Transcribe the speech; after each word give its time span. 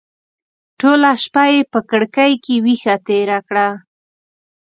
ټوله 0.79 1.11
شپه 1.23 1.43
یې 1.53 1.59
په 1.71 1.79
کړکۍ 1.89 2.33
کې 2.43 2.55
ویښه 2.63 2.95
تېره 3.07 3.39
کړه. 3.47 3.67